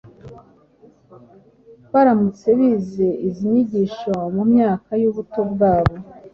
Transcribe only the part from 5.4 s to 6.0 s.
bwabo!